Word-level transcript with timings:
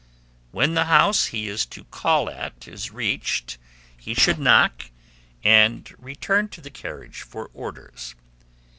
When 0.49 0.73
the 0.73 0.85
house 0.85 1.27
he 1.27 1.47
is 1.47 1.63
to 1.67 1.83
call 1.83 2.27
at 2.27 2.67
is 2.67 2.89
reached, 2.89 3.59
he 3.95 4.15
should 4.15 4.39
knock, 4.39 4.89
and 5.43 5.93
return 5.99 6.49
to 6.49 6.59
the 6.59 6.71
carriage 6.71 7.21
for 7.21 7.51
orders. 7.53 8.15